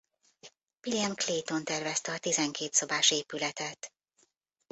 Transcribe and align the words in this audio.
William 0.87 1.15
Clayton 1.15 1.63
tervezte 1.63 2.11
a 2.13 2.17
tizenkét 2.19 2.73
szobás 2.73 3.11
épületet. 3.11 3.93